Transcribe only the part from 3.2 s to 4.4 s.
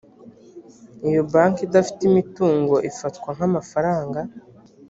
nk amafaranga